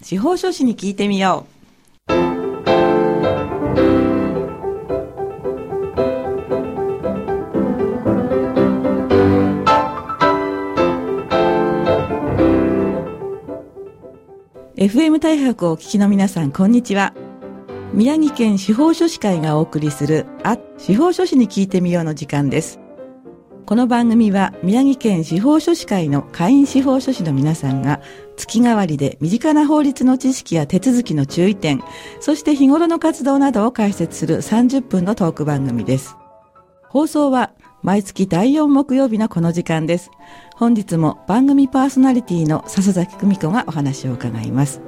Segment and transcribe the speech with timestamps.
[0.00, 1.58] 司法書士に聞いてみよう。
[14.76, 17.12] FM 大白をお聞きの皆さん、こんにちは。
[17.92, 22.78] 宮城県司法書士会がお送りする、あ、司法書士に聞いてみようの時間です。
[23.68, 28.00] この番組は宮城県司法書士会の会員司法書士の皆さんが
[28.38, 31.82] 月替わりで身近な法律の知識や手続きの注意点、
[32.18, 36.16] そして日頃の活動などを解説する30分のトーク番組です。
[36.88, 37.52] 放送は
[37.82, 40.10] 毎月第4木曜日のこの時間です。
[40.56, 44.80] 本日も番組パーソナリティの笹崎久美子がお話を伺います。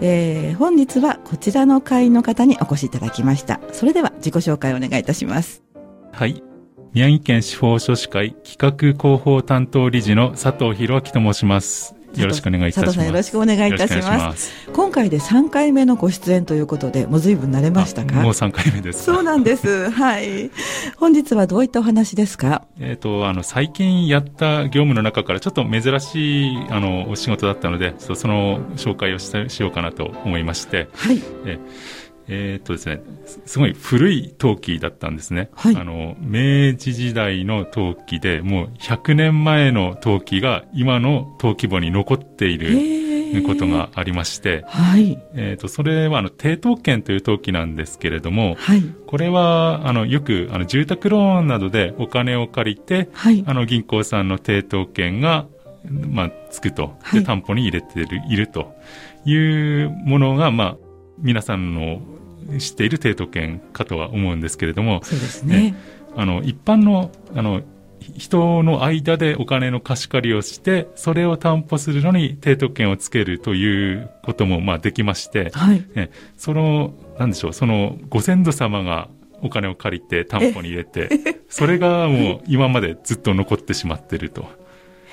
[0.00, 3.58] えー、本日はこちらの会員の方にお越しいただきました。
[3.72, 5.64] それでは自己紹介をお願いいたします。
[6.12, 6.44] はい。
[6.94, 8.70] 宮城県司法書士会企画
[9.00, 11.94] 広報担当理事の佐藤博明と申します。
[12.14, 12.84] よろしくお願いいたします。
[12.84, 14.70] 佐藤さんよろしくお願いいたします。
[14.74, 18.16] 今回で3回目のご出演ということで、もう随分慣れましたか？
[18.16, 19.04] もう3回目です。
[19.04, 19.88] そうなんです。
[19.88, 20.50] はい。
[20.98, 22.66] 本日はどういったお話ですか？
[22.78, 31.22] えっ、と、あの、最近やった業務の中からちょっと珍しい、あの、お仕事だったので、そその紹介をしたしようかなと思いまして、はい。
[31.46, 31.58] え
[32.32, 35.50] えーっとですね、すすごい古い陶器だったんですね。
[35.54, 45.18] はいあの、明治時代の陶器で、もう100年前の陶器が今の陶器簿に残っていへるーことがありまして、はい。
[45.34, 48.82] えーっと、それはあの、低陶剣という陶器なんですけれども、はい。
[49.06, 53.44] これは、あの、よく、あの、住宅ローンなどでお金を借りて、はい。
[53.46, 55.46] あの、銀行さんの抵当権が、
[55.90, 56.94] まあ、つくと。
[57.12, 58.74] で、はい担保に入れてる、いると
[59.24, 60.76] いうものが、まあ、
[61.18, 62.00] 皆さんの
[62.58, 65.74] 知っている抵当権かとは思うんですけれども、そうですね。
[66.16, 67.62] あの、一般の、あの、
[68.16, 75.84] 人の間でお金の貸し借りをして、それを担保するのに抵当権をつけるということも、まあ、できまして、はい。
[75.94, 79.08] えその、なんでしょう、その、ご先祖様が
[79.40, 81.08] お金を借りて担保に入れて、
[81.48, 84.46] それがもう今までずっと残ってしまってると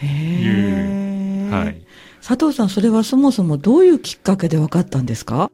[0.01, 1.81] へいう、ーはい。
[2.25, 5.51] 佐藤さん、それはそもそもどういうきっかけで分かったんですか？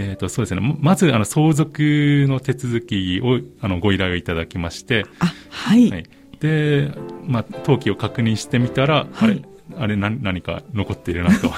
[0.00, 0.60] えっ、と、そうですね。
[0.60, 1.82] ままず、あの、相続
[2.28, 5.90] の手続きを、あの、ご依頼をいただきまして、あ、はい。
[5.90, 6.04] はい。
[6.40, 6.92] で、
[7.26, 9.42] まあ、登記を確認してみたら、あはいれ、
[9.76, 11.50] あれ何、何か残っているなと。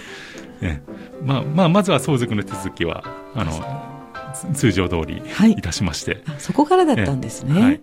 [0.60, 0.80] え
[1.24, 3.02] まあ、まあ、まずは相続の手続きは、
[3.34, 3.52] あの、
[4.34, 7.54] つ通常通りはいいたしまして、あそこからだったんですね。
[7.56, 7.80] えはい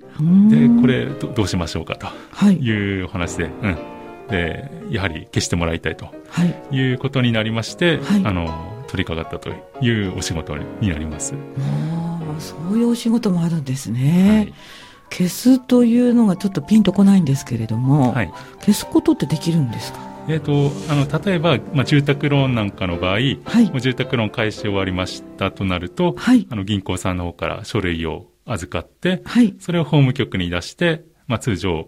[0.50, 2.58] で、これど、どうしましょうかとはい。
[2.58, 3.78] いうお話で、うん。
[4.30, 6.76] で、やはり消してもらいたいとはい。
[6.76, 11.34] いうことになりまして、はいあの、取り掛かったというお仕事になります。
[11.34, 14.50] ああ、そういうお仕事もあるんですはね。
[14.50, 14.54] い。
[15.10, 18.32] 消すというのがちょっとピンとこないんですけれども、はい。
[18.60, 20.00] 消すことってできるんですか？
[20.30, 26.46] えっ、と、あの、例えば、まあ、住宅ローンなんかの場合、はいもう住宅ローン返し終わりましたとなると、はい。
[26.52, 29.56] あの、銀行さんの方から書類を預かって、はい。
[29.60, 31.88] それを法務局に出して、まあ、通常、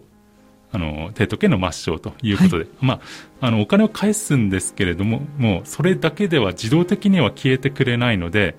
[0.72, 3.00] あの、抵当権の抹消ということで、ま
[3.40, 8.56] あ、あの、お金を返すんですけれども、もう、それだけでは自動的には消えてくれないので。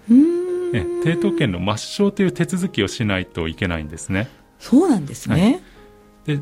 [0.73, 4.27] え抵当権の抹消という手続きをしないといけないんですね。
[4.59, 5.61] そうなんですね。
[6.25, 6.39] で、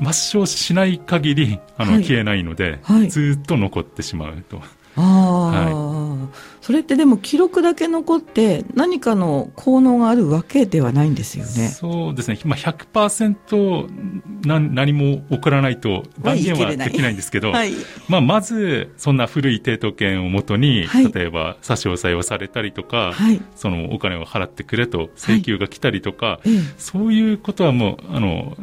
[0.00, 4.62] 抹消しない限り、あの、はい消えないので、はいずーっと残ってしまうと。
[5.00, 11.68] ああ、それってでも記録だけ残って何かの効能があるわけではないんですよね。
[11.68, 12.38] そうですね。
[12.44, 17.72] まあ、100%な何も起こらないと断言はできないんですけど、はい。
[18.08, 23.40] まあ、まず、そんな古い抵当権をもとに、はい例えば差し押さえをされたりとか、はい。
[23.56, 26.58] そのお金を払ってくれと請求が来たりとか、ええ。
[26.76, 28.56] そういうことはもう、あの、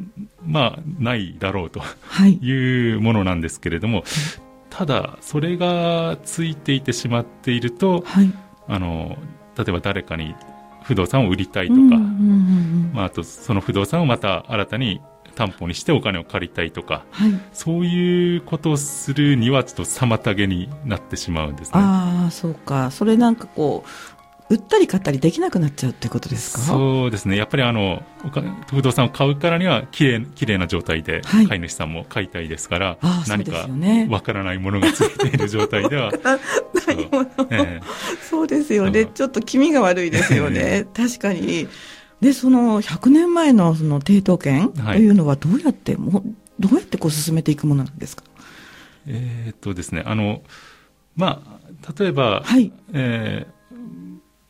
[0.45, 2.33] まあ、ないだろうとはい。
[2.33, 4.03] いうものなんですけれども、
[4.75, 8.33] ただ、それがついていてしまっていると、はい。
[8.67, 9.15] あの、
[9.57, 10.35] 例えば誰かに
[10.83, 14.99] 不動産を売りたいとか、うんうんうんまあ、あとその不動産をまた新たに
[15.35, 17.31] 担保にしてお金を借りたいとか、はい。
[17.53, 21.79] そういうことをするにはちょっと妨げになってしまうんですね。
[21.79, 22.91] ああ、そうか。
[22.91, 24.14] それなんかこう、
[24.49, 26.59] 売ったり買ったりできなくなっちゃうってことですか？
[26.61, 27.35] そうですね。
[27.35, 28.03] やっぱりあの、
[28.69, 32.97] 不動産を買うからには、綺麗、綺麗な状態で、はい飼い主さんも買いたいですから、
[33.27, 33.67] 何か。
[34.09, 36.11] わからないものがついている状態では、
[38.29, 39.05] そうですよね。
[39.07, 40.85] ちょっと気味が悪いですよね。
[40.93, 41.67] 確かに。
[42.21, 46.23] で、その100年前のその抵当権とはいいうのはどうやって、もう
[46.59, 48.23] どうやってこう進めていくものなんですか？
[49.07, 50.41] えーっとですね、あの、
[51.15, 52.71] まあ、例えば、はい。
[52.93, 53.55] えー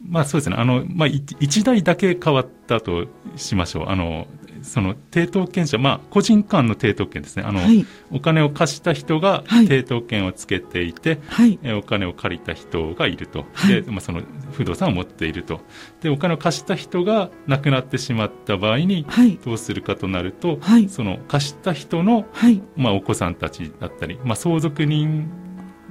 [0.07, 3.90] まあそうですね、あの、まあ、い一台だけ変わったとしましょう。
[3.90, 4.28] あの、
[4.62, 7.44] その抵当権者、まあ、個人間の抵当権ですね。
[7.46, 7.86] あの、はい。
[8.12, 9.68] お金を貸した人がはい。
[9.68, 11.60] 抵当権をつけていて、はい。
[11.62, 13.84] えーお金を借りた人がいると、はい。
[13.84, 14.22] でまあ、その
[14.54, 15.62] 不動産を持っていると。
[16.02, 19.38] でお金を貸した人が亡くなってしまった場合にはい。
[19.44, 20.90] どうするかとなると、はい。
[20.90, 22.62] その貸した人の、はい。
[22.75, 25.30] まあ、お子さんたちだったり、まあ、相続人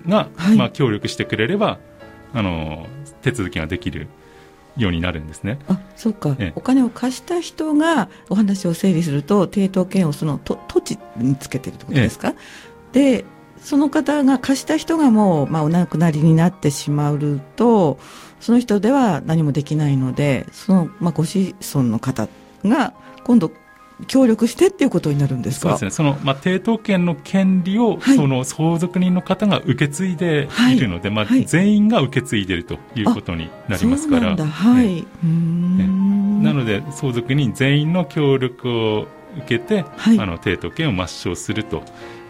[0.09, 0.57] が、はい。
[0.57, 1.79] まあ、協力してくれれば
[2.33, 2.87] あの
[3.25, 4.07] 手続きができる
[4.77, 5.59] ようになるんですね。
[5.67, 6.53] あそうか、ええ。
[6.57, 12.35] お金を貸した人がお話を整理すると抵当権をそのと土地につけてるってことですか、
[12.93, 13.25] で
[13.59, 17.99] その方が貸した人がもう、まあ、お亡くなりになってしまうと
[18.41, 22.29] その人では何もできないのでその、まあ、ご子孫の方
[22.63, 22.93] が
[23.25, 23.51] 今度
[24.05, 25.71] 協力してっていうことになるんですか？
[25.71, 25.91] そうですね。
[25.91, 28.17] その、まあ、抵当権の権利を、はい。
[28.17, 30.79] その相続人の方が受け継いでい。
[30.81, 31.45] るので、まあ、はい。
[31.47, 34.21] 全員が受け継いでいるということになりますから。
[34.21, 34.47] そうなんだ。
[34.47, 36.43] はい、ねうーん。
[36.43, 39.07] なので、相続人全員の協力を
[39.39, 40.19] 受けて、はい。
[40.19, 41.83] あの、抵当権を抹消すると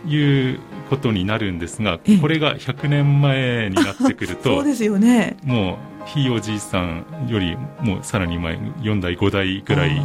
[0.06, 0.16] い
[0.54, 0.60] う
[0.90, 2.16] ことになるんですが、ええ。
[2.18, 5.36] これが100年前になってくる そとう、ですよね。
[5.44, 9.96] もう、ひいおじいさんよりもうさらに前、4代、5代ぐらい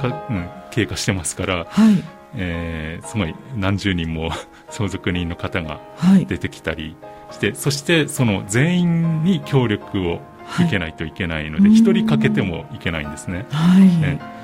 [0.00, 2.02] か、うん、経過してますから、はい。
[2.36, 4.30] えーすごい何十人も
[4.68, 6.26] 相続人の方がはい。
[6.26, 6.96] 出てきたり
[7.30, 13.46] して、そしてその全員に協力をはい受けないといけないので、うん一、人かけてもいけないんですね。
[13.50, 14.40] はい、ええー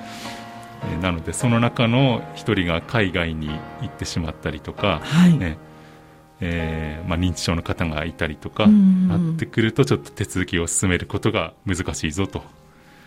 [1.03, 5.59] なので、その中の一人が海外に行ってしまったりとか、はい、ね
[6.41, 9.09] えーまあ、認知症の方がいたりとか、うん。
[9.09, 12.43] なってくると、ちょっと手続きを進めることが難しいぞと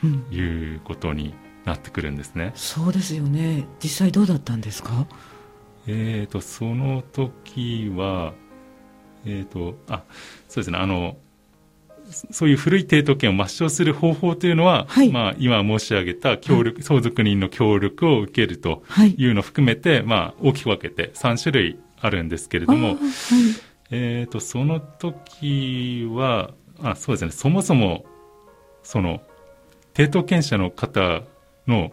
[0.04, 0.26] うん。
[0.31, 0.40] い
[0.76, 1.34] うことに
[1.66, 2.52] なってくるんですね。
[2.56, 3.68] そうですよね。
[3.84, 5.06] 実際どうだったんですか？
[5.88, 8.34] えー、とその時は、
[9.26, 10.04] えーとあ
[10.48, 10.78] そうですね。
[10.78, 11.18] あの、
[12.10, 15.12] そそういう古い抵当権を抹消する方法というのは、はい。
[15.12, 19.14] まあ、今申し上げた協力、相続人の協力を受けるとはい。
[19.16, 22.98] いうのを含めて、まあ、大きく分けて3種類あるんですけれどもはい。
[23.92, 26.51] えー、とその時は
[26.81, 27.31] あそうですね。
[27.31, 28.06] そもそも
[28.84, 29.22] その
[29.94, 31.24] 抵当権者の方
[31.68, 31.92] の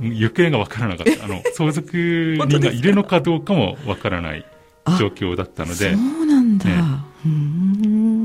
[0.00, 1.24] 行方が分からなかった。
[1.24, 4.46] あの 相続人がいるのかどうかも分からない
[4.84, 6.72] あ状況だったのそでうなんだ、ね。
[7.24, 8.21] うーん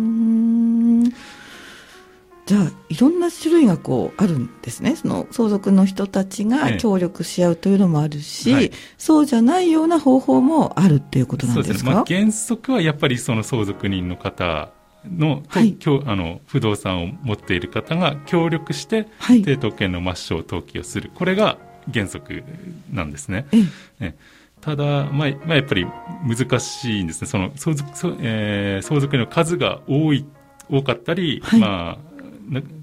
[2.47, 4.95] じゃあいろんな種類がこうあるんですね。
[4.95, 6.77] その相続の人たちがええ。
[6.77, 8.71] 協力し合うというのもあるし、はい。
[8.97, 11.73] そうじゃないような方法もあるっていうことなんですか？
[11.73, 11.85] そうです。
[11.85, 14.71] ね、まあ、原則はやっぱりその相続人の方
[15.05, 15.77] の,と、はい。
[16.05, 19.43] あの不動産を持っている方が協力してはい。
[19.43, 21.11] 抵当権の抹消登記をする。
[21.13, 21.57] これが
[21.93, 22.43] 原則
[22.91, 23.45] なんですね。
[23.51, 23.63] ええ。
[23.99, 24.15] え
[24.59, 25.85] ただ、まあまあ、やっぱり
[26.25, 30.25] 難しいんですね、その相続そえー相続人の数が多い
[30.69, 31.59] 多かったり、はい。
[31.59, 32.16] まあ、な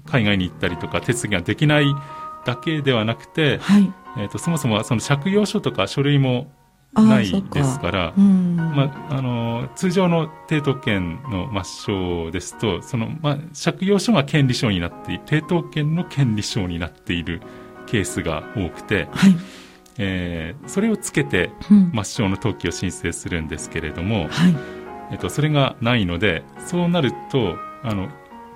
[0.05, 1.85] 海外に行ったりとか、手続きができない
[2.45, 3.93] だけではなくて、はい。
[4.17, 6.51] えー、とそもそもその借用書とか書類も
[6.93, 8.55] ないですから、うん。
[8.55, 17.41] まあ、あの通常の抵当権の抹消ですと、そのまあ、借用書が権利書になってい抵当権の権利書になっている
[17.87, 19.35] ケースが多くて、はい、
[19.97, 21.91] えーそれをつけてうん。
[21.93, 24.55] 抹消の登記を申請するんですけれども、はい。
[25.11, 28.09] えっと、それがないので、そうなると、あの、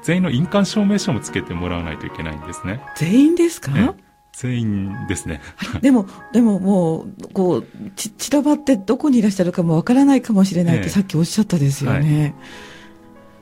[0.10, 2.82] 全員の印鑑証明書もつけてもらわないといけないんですね。
[2.96, 5.40] 全員ですか、ええ全員ですね。
[5.82, 7.66] でも、でももう、こう、
[7.96, 12.34] ち、散らばってどこにいらっしゃるかもわからないかもしれないってええさっきおっしゃったですよね。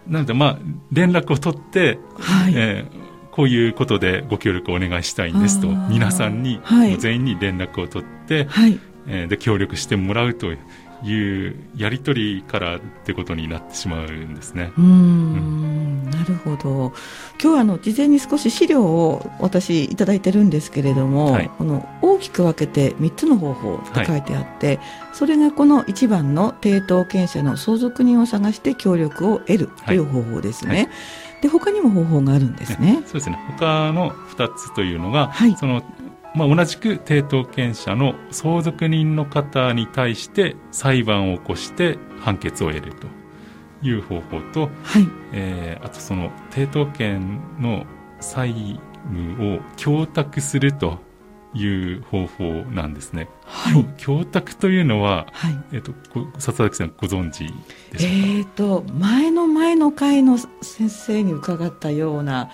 [0.07, 0.59] なので、まあ、
[0.91, 2.53] 連絡を取って、はい。
[2.53, 8.79] えーこういうことでご協力お願いしたいんですと皆さんに、はい全員に連絡を取って、はい。
[9.05, 10.59] えーで、協力してもらうという
[11.03, 14.71] やり取りからってことになってしまうんですね。
[14.77, 16.93] うーん、なるほど。
[17.41, 24.79] 今日はあの、事前に少し資料を私いただいてるんですけれども、はいこの大きく分けて3つの方法って書いてあって、
[25.13, 30.75] それがこの1番の抵当権者の相続人を探して協力を得るという方法ですね。
[30.75, 30.89] はい
[31.41, 33.03] で、他にも方法があるんですね。
[33.05, 33.37] そうですね。
[33.59, 35.83] 他の2つというのが、はいその、
[36.35, 43.07] まあ、同じく抵当権者の相続人の方に対して裁判を起こして判決を得ると
[43.81, 45.07] いう方法と、はい。
[45.33, 47.85] えーあとその抵当権の
[48.19, 50.99] 債務を供託すると
[51.53, 53.29] いう方法なんですね。
[53.45, 53.85] はい。
[53.97, 55.59] 供託というのは、はい。
[55.73, 57.55] えっ、と、ご笹崎さんご存知でしょうか、
[57.91, 62.49] えーと、前の前の回の先生に伺ったような、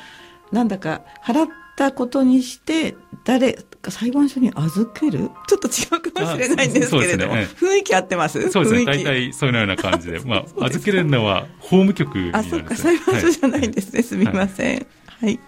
[0.51, 5.29] なんだか払ったことにして、誰か裁判所に預ける？
[5.47, 8.85] ちょっと違うかもしれないんですけれども、あそうです雰囲気合ってますそうですね。
[8.85, 10.19] 大体そのような感じで。
[10.19, 14.03] まあ、 預けるのは法務局になあ、そっか、裁判所じゃないんですね。
[14.03, 14.85] すみません。
[15.21, 15.39] はい。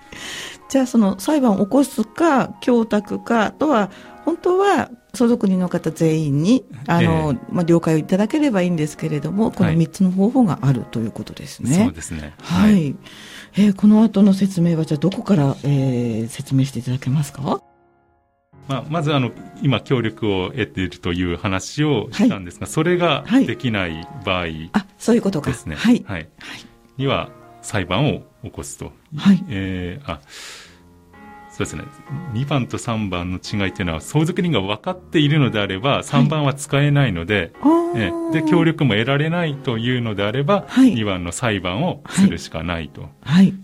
[0.69, 3.91] じゃあその裁判を起こすか供託かとは
[4.25, 11.75] 本当は相続人の方全員にあの、えまあ、了解をいただければいいんですけれどもこの3つの方法があるということですね。
[11.75, 12.33] そうですね。
[12.41, 12.95] はい、はい、
[13.55, 17.61] えー、この後の説明はじゃあどこから、えー、説明していただけますか？
[18.67, 19.29] まあ、まずあの
[19.61, 25.51] 今、協力を得ているという話をしたんですが、はい、それができない場合、はい、あそういうことか。
[25.51, 26.03] ですね、はい。
[26.07, 26.27] はい、
[26.97, 27.29] には
[27.61, 29.45] 裁判を起こすと、はい。
[29.49, 30.19] えー、あ
[31.55, 31.83] そうですね。
[32.33, 37.53] 2番と3番の違いというのは相続人が分かっているのであれば3番は使えないので,、
[37.95, 43.07] えで協力も得られないというのであれば、はい、2番の裁判をするしかないと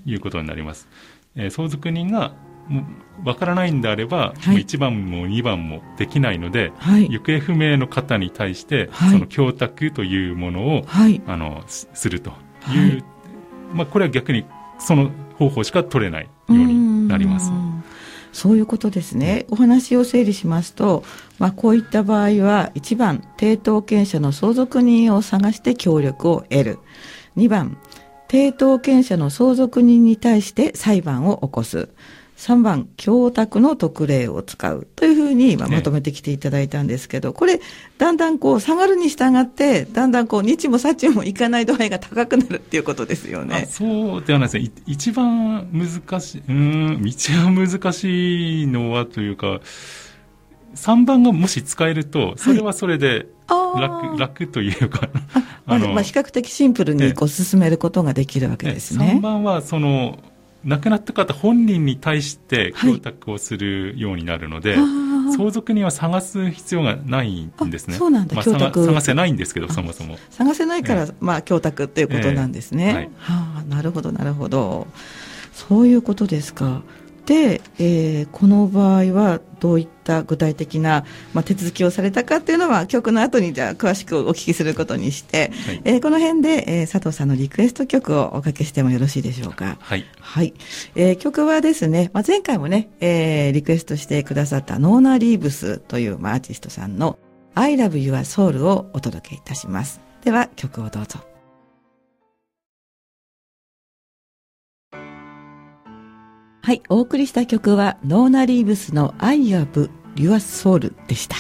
[0.05, 0.15] い。
[0.15, 0.88] うことになります。
[1.36, 2.33] えー、相続人が
[3.25, 10.86] わからないんであれば、はい、もう1番も2番もできないので、はい、行方不明の方に対して、はい、その供託というものを、
[11.27, 12.31] あのすると
[12.74, 13.03] いう、
[13.74, 14.45] まあ、これは逆に
[14.79, 17.51] その方法しか取れないようになります。
[18.31, 19.45] そういうことですね。
[19.50, 21.03] お話を整理しますと、
[21.39, 26.79] まあ、こういった場合は、1番、抵当権者の相続人を探して協力を得る。
[27.38, 27.77] 2番、
[28.27, 31.89] 抵当権者の相続人に対して裁判を起こす。
[32.41, 37.62] 3番、供託の特例を使うというふうにままとめてきていただいたんですけど、これ、
[38.00, 43.67] だんだんこう下がるに従って、だんだんこう日も幸もいかない度合いが高くなるっていうことですよね。
[43.69, 44.71] そうではないですね。
[44.88, 49.62] 一番難しい、うん、道は難しいのはというか、
[50.74, 55.10] 3番がもし使えると、それはそれで楽、はい、楽というか
[55.67, 59.13] あの、まあ、比較的シンプルにこう進めることができるわけですね。
[59.17, 60.17] 3番はその
[60.63, 64.84] 亡くなった方本人に対して供託をするようになるので、は
[65.32, 67.96] い、相続人は探す必要がないんですね。
[67.96, 70.18] そうなんだ、まあ、探せないんですけど、そもそも。
[70.30, 72.89] 探せないから、えー、まあ、供託っていうことなんですね。
[72.89, 73.12] えー、はい、は
[73.62, 74.88] あ、なるほど、なるほど。
[75.53, 76.82] そういうことですか。
[77.25, 89.77] で、えー、この場合はどういった具体的な、まあ、手続きをされたかっていうのは曲の後にじゃあ詳しくお聞きすることにして、はい、えー、この辺で、えー、佐藤さんのリクエスト曲をおかけしてもよろしいでしょうか？
[89.80, 90.06] はい。
[90.20, 90.53] はい。
[90.96, 97.18] えー、曲はですね、まあ、前回もね、えー、リクエストしてくださったノーナ・リーブスという、まあ、アーティストさんの
[97.56, 100.01] I love your soul をお届けいたします。
[100.24, 101.20] では曲をどうぞ。
[106.63, 111.36] はい、お送りした曲はノーナ・リーブスの I Have Your Soul でした。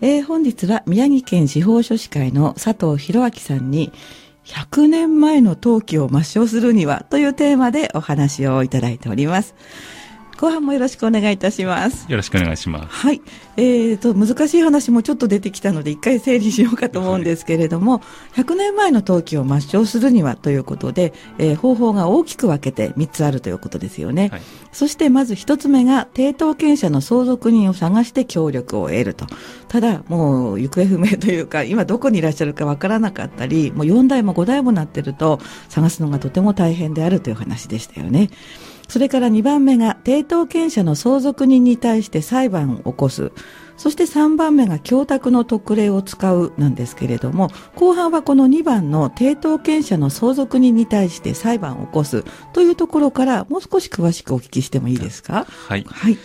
[0.00, 3.92] えー、本日は宮城県司法書士会の佐藤博明さんに
[4.44, 9.54] 100年前の陶器を抹消するにはというテーマでお話をいただいております。
[10.38, 12.08] 後半もよろしくお願いいたします。
[12.08, 12.94] よろしくお願いします。
[12.94, 13.20] はい。
[13.56, 18.00] えーと、難しい話もちょっと出てきたので、一回整理しようかと思うんですけれども、は
[18.36, 24.28] い、100年前の陶器を抹消するにはということで、えー、方法が大きく分けて3つあるということですよね。
[24.28, 29.26] はい、そしてまず1つ目が、抵当権者の相続人を探して協力を得ると。
[29.66, 38.30] ただ、もう行方不明というか、今どこにいらっしゃるかわからなかったり、もう4代も5代もなってると、探すのがとても大変であるという話でしたよね。
[38.88, 43.32] それから2番目が抵当権者の相続人に対して裁判を起こす。
[43.76, 55.46] そして3番目が供託の特例を使うなんですけれども、後半はこの2番の抵当権者の相続人に対して裁判を起こすというところからもう少し詳しくお聞きしてもいいですか？
[55.48, 55.84] はい。
[55.88, 56.18] はい。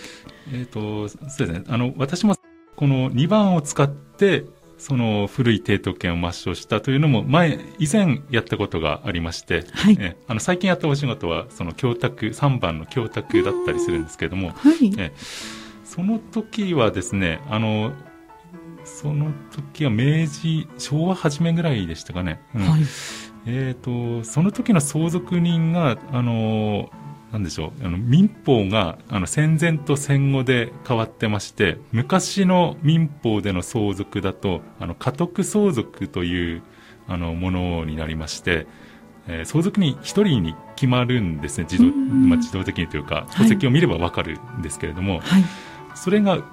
[0.52, 1.64] えっ、ー、と、そうですね。
[1.68, 2.36] あの、私も
[2.76, 4.46] この2番を使って
[4.84, 15.14] その古い抵当権を抹消したというのも前、以前やったことがありまして、はい、えあの最近やったお仕事はその供託、3番の供託だったりするんですけれども、はい、え
[15.86, 17.94] その時はですね、あの、
[18.84, 22.42] その時は明治、昭和初めぐらいでしたかね。
[22.54, 22.82] うん、はい、
[23.46, 26.90] えっ、ー、と、その時の相続人が、あの、
[27.34, 36.62] なんでしょうあの民法があの戦前と戦後で変わってまして昔の民法での相続だとあの家督相続という
[37.08, 38.68] あのものになりまして、
[39.28, 45.44] えー、相続人1人に決まるんですね自動,、まあ、自動的にというか戸籍を見れば分かるんですけれども、はい、
[45.96, 46.44] それがう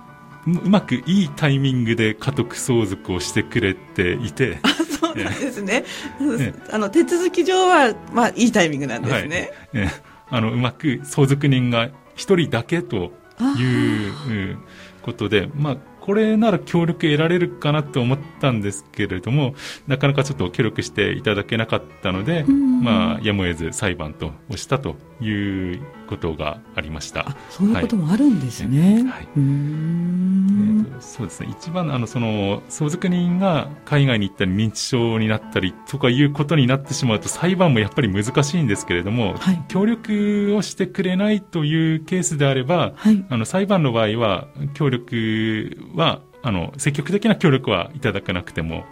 [0.47, 4.59] まくいいタイミングで家督相続をしてくれていて。
[4.63, 5.85] あそうなんですね。
[6.21, 9.51] ねあの手続き上はまあいいタイミングなんですね。
[9.75, 13.13] はいねあのうまく相続人が1人だけと
[13.59, 14.59] いう
[15.03, 15.77] ことで、まあ、
[16.11, 19.55] ここれなら協力得られるかなと思ったんですけれども、
[19.87, 27.37] なかなかちょっと協力していただけなかったので、まあ、やむを得ず裁判と押したということがありました。
[27.49, 29.05] そういうこともあるんですね。
[29.09, 29.29] はい。
[29.37, 31.49] えー、そうですね。
[31.51, 48.85] 一番、あの、その、相続人が海外に行ったり認知症になったりとかいうことになってしまうと、裁判もやっぱり難しいんですけれども、はい、協力をしてくれないというケースであれば、はい、あの、裁判の場合は、協力は、あの積極的な協力はいただかなくても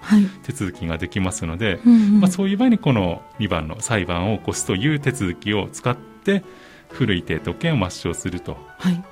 [0.42, 6.44] 手続きができますので、はいうんうん、まあ、そういう場合にこの2番の裁判を起こすという手続きを使って
[6.90, 8.58] 古い抵当権を抹消すると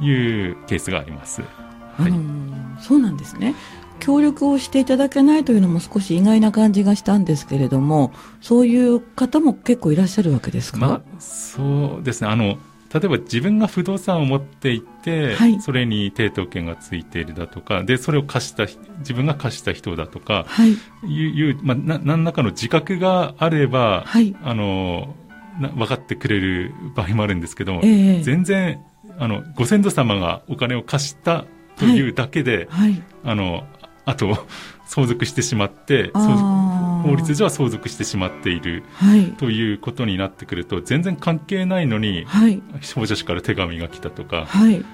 [0.01, 0.51] い。
[0.51, 1.43] うケースがあります。
[1.97, 2.13] はい、
[2.83, 3.55] そうなんですね。
[3.99, 8.13] 協力をしていただけないというのも少し意外な感じがしたんですけれども
[8.43, 12.29] そういう方も結構いらっしゃるわけですか、まあ、そうですね。
[12.29, 12.59] あの
[12.99, 18.65] 例えば自分が不動産を持っていて、はい、それに抵当権がついているだとかでそれを貸した
[19.01, 20.77] 自分が貸した人だとか、はい、
[21.07, 25.15] いう、まあ、な何らかの自覚があれば、はい、あの
[25.61, 28.83] 分かってくれる場合もあるんですけど、えー、全然
[29.19, 31.45] あのご先祖様がお金を貸した
[31.77, 33.67] というだけで、はい、あの
[34.05, 34.39] あと
[34.87, 36.11] 相続してしまって
[37.07, 42.63] 法律上は相続してしまっている、はい、ということになってくると全然関係ないのに、はい、
[42.95, 44.85] 保者から手紙が来たとか、はい、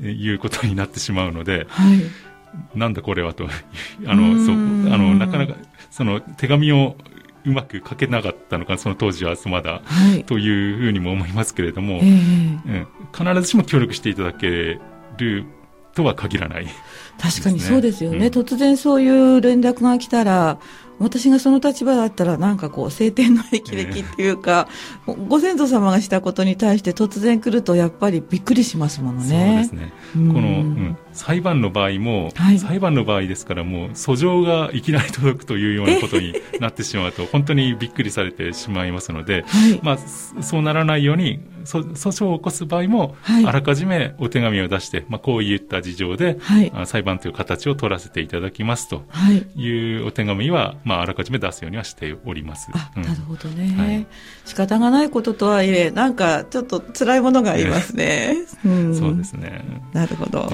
[0.00, 2.00] いうことになってしまうので、はい、
[2.78, 3.48] なんだこれはと
[4.06, 4.54] あのそう
[4.92, 5.54] あのなかなか
[5.90, 6.96] その手紙を
[7.44, 14.80] うまく書けなかったのかその当時はまだ、はい、というふうにも思いますけれども、えー、必ずしも協力していただけ
[15.16, 15.44] る
[15.94, 16.66] とは限らない、
[17.18, 20.58] 確かにそうですよね、うん、突然そういう連絡が来たら
[20.98, 24.68] 私がその立場だったら、なんかこう、晴天の霹靂っていうか、
[25.06, 29.68] えー、ご先祖様がしたことに対して突然来ると、やっぱりびっくりしますものね。
[29.70, 29.92] そうですね。
[30.14, 39.98] この、うん、裁判の場合も、はい、裁判の場合ですからもう訴状がいきなり届くというようなことになってしまうと 本当にびっくりされてしまいますので、はい、まあ、
[40.42, 49.02] そうならないように訴訟を起こす場合も、はい、あらかじめお手紙を出して、まあ、こういった事情で、はい、裁判という形を取らせていただきますと
[49.56, 50.00] い。
[50.00, 52.70] うお手紙は、まあ、あらかじめ出すようにはしております。
[52.96, 54.06] うん、なるほどね、はい、
[54.44, 58.36] 仕方がないこととはいえなんかちょっと辛いものがありますね。
[58.64, 59.64] うん、そうですね。
[59.92, 60.50] なるほど。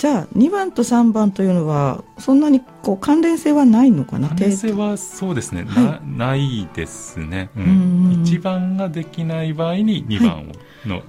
[0.00, 4.28] じゃあ2番と3番というのはそんなにこう関連性はないのかな？
[4.28, 10.52] 関連性はそうですね、はい、なないですね、うん、1番ができない場合に2番
[10.86, 11.04] の、はい、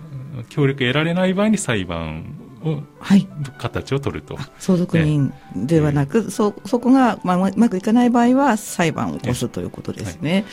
[0.50, 2.36] 協力得られない場合に裁判
[2.66, 4.38] を、はい、形を取ると。
[4.60, 10.44] 相続人ではなく、そそこが、まあ、うまくいかない場合は裁判を起こすということですね。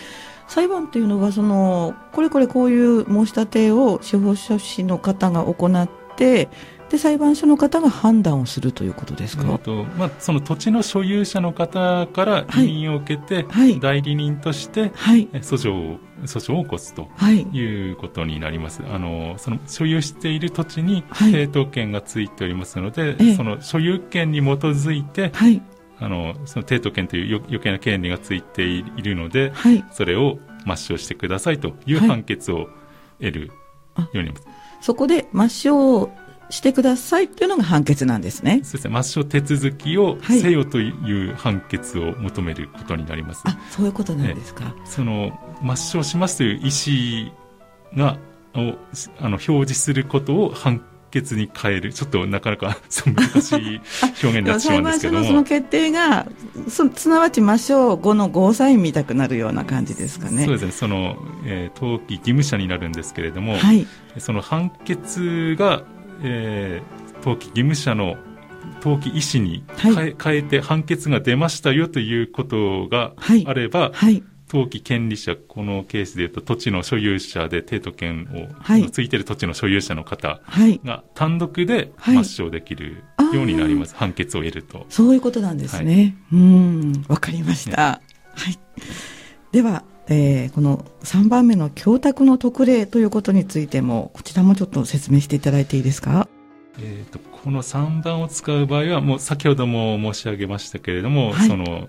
[0.47, 6.49] 裁判というのはそのこれこれこういう申し立てを司法書士の方が行って
[6.91, 17.09] で裁判所の方が判断をするということですか、えーとまあ、その土地の所有者の方から委任を受けて、はい、代理人として、はい、訴訟を訴訟を起こすと
[17.55, 17.93] い。
[17.93, 25.33] うことになります、はい、あのその所有している土地に抵当権がついておりますので、その所有権に基づいて、
[26.01, 29.53] あのその抵当権という余計な権利がついているので、
[29.93, 32.69] それを抹消してくださいという判決を
[33.21, 33.53] 得るよ
[33.97, 34.47] うになります。
[34.81, 36.09] そこで抹消
[36.51, 38.61] してくださいっていうのが判決なんですね。
[38.63, 38.95] そうですね。
[38.95, 43.43] 抹消手続きをせよという判決を求めることになります。
[43.45, 44.75] はい、あ、そういうことなんですか。
[44.85, 45.31] その
[45.63, 46.71] 抹消しますという意
[47.93, 48.19] 思が
[48.55, 48.75] を
[49.19, 53.81] あの表示することを判決に変えるちょっとなかなか 難しい
[54.23, 56.27] 表現になってしまうんですけども裁判所のその決定が
[56.69, 63.87] すなわち抹消後のゴーサイン見たくなるような感じですかねそうですねその、えー、登記義務者になるんですけれども、はい、
[64.19, 65.83] その判決が
[66.23, 68.17] えー、登記義務者の
[68.83, 73.13] 登記医師に変えはい、変えて判決が出ましたよということが
[73.47, 73.93] あれば、はい。
[73.93, 80.41] はい、登記権利者、このケースでいうと土地の所有者で抵当権を、ついている土地の所有者の方
[80.85, 84.87] が単独で抹消できるようになります、判決を得ると。
[84.89, 86.17] そういうことなんですね。
[86.33, 88.01] うん、わかりました。
[88.35, 88.59] はい。
[89.53, 96.29] では、えー、この3番目の供託の特例ということについてもこちらもちょっと説明していただいていいですか？
[96.81, 101.89] えーと、この3番を使う場合はもう先ほども申し上げましたけれども、はい、その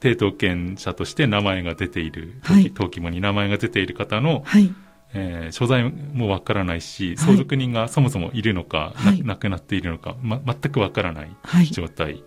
[0.00, 4.72] 抵当権者として名前が出ている、はい、登記簿に名前が出ている方の、はい
[5.12, 11.36] えー、所在もわからないし、相続人がそもそもいるのか、はい、亡くなっているのか、ま、全くわからない
[11.70, 12.06] 状態。
[12.06, 12.24] はい、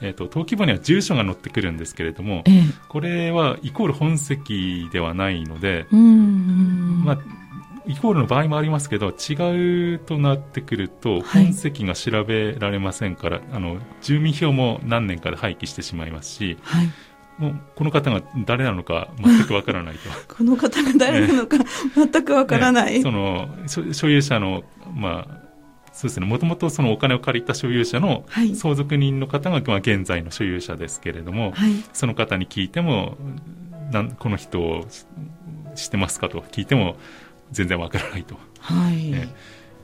[0.00, 7.18] えっ、ー、と、登記簿には住所が載ってくるんですけれども、えー、これはイコール本籍ではないので、まあ、
[7.86, 11.44] イコールの場合もありますけど違うとなってくるとはい。
[11.44, 16.88] 本籍が調べられませんから、あの住民票も何年かで廃棄してしまいますしはい。
[17.38, 20.00] もうこの方が誰なのか全くわからないと。
[20.34, 21.58] この方が誰なのか
[21.94, 22.94] 全くわからない。
[22.94, 24.62] ねその所所有者の、
[24.94, 25.44] まあ、
[25.92, 31.72] そうですね、もともとそのお金を借りた所有者のはい相続人の方が、まあ、現在の所有者ですけれども、はい。
[31.92, 33.16] その方に聞いても、
[33.90, 34.86] なんこの人を
[35.74, 36.96] 知ってますかと聞いても、
[37.52, 39.10] 全然わからないと、はい。
[39.10, 39.34] ね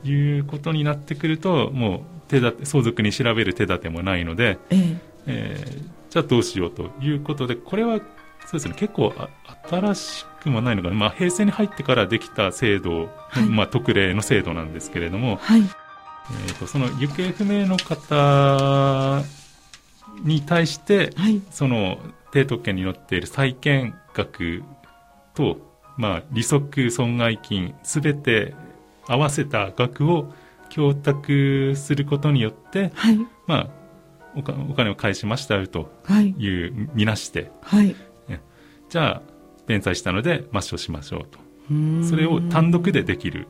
[0.03, 5.10] いうことになってくると、もう手立て相続に調べる手立てもないので、ええ。
[5.27, 7.99] えーじゃあどうしようということで、これは
[8.45, 9.29] そうですね、結構あ
[9.69, 15.61] 新しくもないのかな、まあ、平成に入ってからできた制度、はいまあ、特例の制度なんですけれども、はい。
[15.61, 19.23] えー、とその行方不明の方
[20.23, 21.41] に対して、はい。
[21.49, 21.97] その
[22.33, 24.63] 低特権に載っている債権額
[25.33, 25.59] と、
[25.95, 28.53] まあ、利息損害金すべて
[29.07, 30.33] 合わせた額を
[30.67, 33.19] 供託することによって、はい。
[33.47, 33.80] まあ、
[34.35, 36.29] お金を返しましたよとはい。
[36.37, 37.95] いうみなしてはい。
[38.89, 39.21] じゃあ
[39.67, 41.39] 弁済したので抹消しましょうと
[42.07, 43.47] それを単独でできる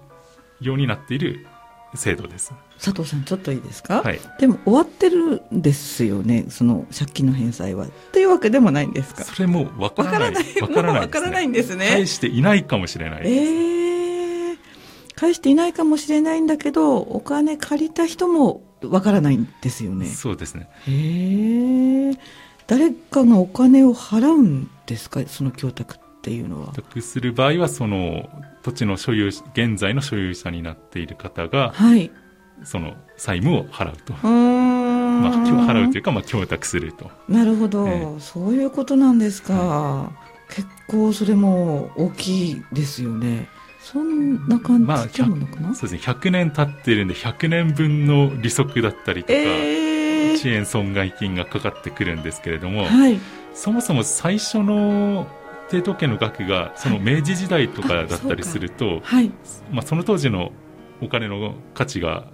[0.60, 1.48] ようになっている
[1.96, 2.54] 制度です。
[2.80, 4.02] 佐藤さん、ちょっといいですか？
[4.02, 7.88] はいでも終わってるんですよね、その借金の返済は。
[7.88, 9.24] っていうわけでもないんですか？
[9.24, 10.62] それもわかららなないい。
[10.62, 11.88] わからないわからないんですね。
[11.89, 13.24] 返していないかもしれない。
[13.26, 14.58] ええ
[15.15, 20.06] 返していないかもしれないんだけど、お金借りた人もわからないんですよね。
[20.08, 20.70] そうですね。
[20.88, 22.17] へえ
[22.67, 25.22] 誰かがお金を払うんですか？
[25.28, 26.74] その供託っていうのは。
[26.74, 28.30] 得する場合はその
[28.63, 32.12] 土地の所有現在の所有者になっている方がはい。
[32.63, 34.13] その債務を払うと。
[34.24, 40.12] まあ、払うというか、まあ、供託するとなるほど、えそういうことなんですか。
[40.50, 43.48] 結構それも大きいですよね。
[43.84, 49.91] そんな感まあじでものかな、そうですね100年経ってるんで100年分の利息だったりとか、ええ
[50.36, 53.20] 遅延損害金がかかってくるんですけれども、はい。
[53.54, 55.28] そもそも最初の
[55.70, 59.32] 抵当権の額がその明治時代とかだったりすると、はい。
[59.72, 60.52] まあ、その当時の
[61.02, 62.28] お金の価値が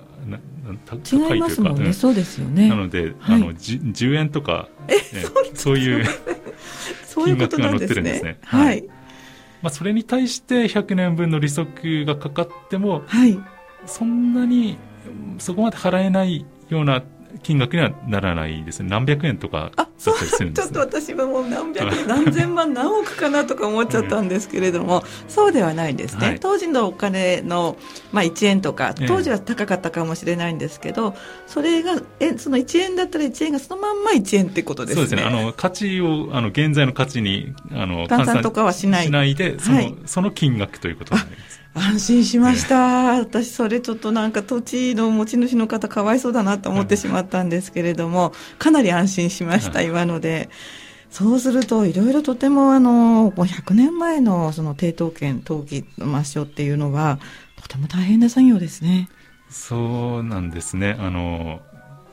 [0.85, 1.85] 高違いいというか、ますもんね。
[1.85, 2.75] うんそうですよねな。
[2.75, 4.95] ので、はいあのじ10円とか、ね
[5.53, 6.05] そういう、
[7.25, 8.39] 金額が載ってるんですねね。
[8.43, 8.83] ははいい。
[9.61, 13.39] まあ、それに対して100年分の利息がかかってもはい。
[13.85, 14.77] そんなに
[15.33, 17.01] うんそこまで払えないような
[17.43, 21.15] 金額にはならないですね何百円とかだったりするん ちょっとですね。
[21.15, 26.27] 私はもう何百、何千万、何億かなとか思っちゃったんですけれども、そうではないんですね。
[26.27, 27.77] はい当時のお金の、
[28.11, 35.07] まあ1円とかええ、当時は高かったかもしれないんですけど、それが、え、その1円だったら1円がそのまんま1円ってことですね。
[35.07, 35.39] そうですね。
[35.39, 41.46] あの、価値を、あの、現在の価値に、あの、換算とかはしないしないで、その、はいその金額ということになります。
[41.77, 43.19] 安心しました。
[43.19, 50.49] 私、それちょっとなんか土地の持ち主の方かわいそうだなと思ってしまったんですけれども、かなり安心しました、はい今ので。
[51.09, 57.19] そうすると、いろいろとてもあの、もう100年前のその抵当権、登記の抹消っていうのは、
[57.61, 59.09] とても大変な作業ですね。
[59.49, 60.97] そうなんですね。
[60.99, 61.61] あの、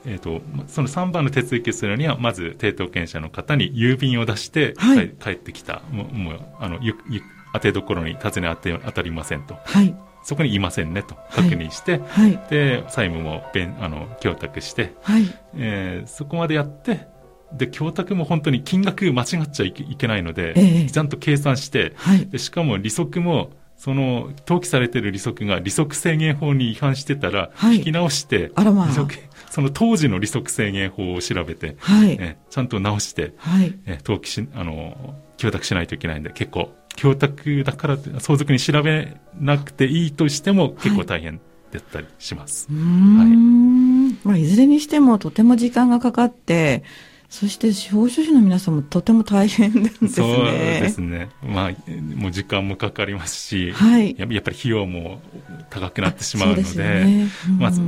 [0.05, 5.81] えっ、と、まその3番の手続きをするには、まず、抵当権者の方に郵便を出して、はい帰帰ってきた。
[5.91, 7.21] もう、もうあの、ゆ、ゆ、
[7.55, 9.57] 当てどころに尋ね当て、当たりませんと。
[9.63, 9.95] はい。
[10.23, 12.39] そこにいませんねとはい確認して、はい。
[12.49, 15.23] で、債務も弁、あの、供託して、はい。
[15.55, 17.07] えーそこまでやって、
[17.53, 22.25] で、供託も本当に金額間違っちゃいけないので、ええちゃんと計算して、はい。
[22.27, 29.15] でしかも利息も、その、登記されてる利息が利息制限法に違反してたら、はい引き直して、あらまあ利息
[29.49, 32.17] その当時の利息制限法を調べて、はい。
[32.19, 33.73] えちゃんと直して、はい。
[33.85, 41.39] え登記し、あの、供託しないといけないんで、結構、供託だから相続に調べなくていいとしても、結構大変
[41.71, 42.67] だったりします。
[42.69, 44.19] うーん。
[44.23, 46.83] まあ、いずれにしてもとても時間がかかって、
[47.29, 50.09] そして司法書士の皆さんもとても大変なんですね。
[50.09, 51.29] そうですね。
[51.43, 54.15] まあ、もう時間もかかりますし、はい。
[54.17, 55.21] ややっぱり費用も
[55.69, 57.81] 高くなってしまうので、でねうんまず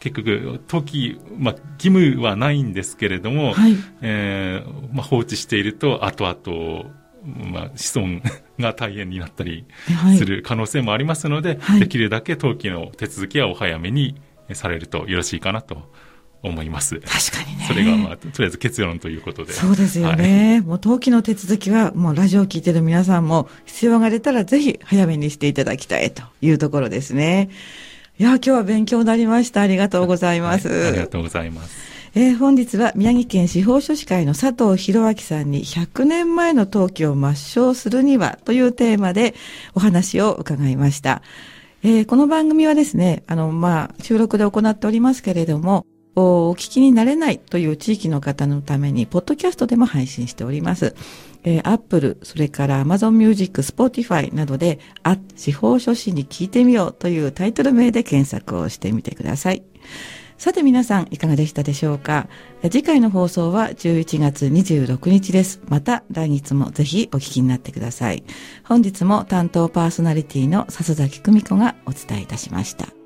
[0.00, 3.76] 結局、登記、まあ、義務はないんですけれども、はい。
[4.00, 6.90] えーまあ、放置していると、後々、
[7.36, 8.20] まあ、子孫
[8.58, 9.66] が大変になったり
[10.02, 10.18] はい。
[10.18, 14.20] する可能性もありますので、はいできるだけ登記の手続きはお早めに
[14.54, 15.90] されるとよろしいかなと
[16.42, 17.00] 思います。
[17.00, 17.64] 確かにね。
[17.66, 19.52] それが、まあ、とりあえず結論ということで。
[19.52, 20.60] そうですよね。
[20.60, 27.50] もう登記の手続きは、もうラジオを聞いてる皆さんも必要が出たらぜひ早めにしていただきたいというところですね。
[28.18, 29.62] いや、今日は勉強になりました。
[29.62, 30.68] ありがとうございます。
[30.68, 31.97] はいありがとうございます。
[32.20, 39.36] えー、本日は宮城県司法書士会の佐藤博明さんに100年前の登記を抹消するにはというテーマで
[39.72, 41.22] お話を伺いました。
[41.84, 50.96] えー、この番組はですね、あの、まあ、収録で行っておりますけれども、お聞きになれないという地域の方のために、ポッドキャストでも配信しております。
[51.44, 59.62] えー、Apple、それから Amazon Music、Spotify などで、あ、司法書士に聞いてみようというタイトル名で検索をしてみてください。
[60.38, 62.28] さて皆さんいかがでしたでしょうか？
[62.62, 65.60] 次回の放送は11月26日です。
[65.68, 68.22] また来日もぜひお聞きになってください。
[68.64, 72.97] 本日も担当パーソナリティの笹崎久美子がお伝えいたしました。